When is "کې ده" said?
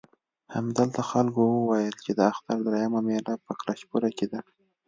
4.17-4.39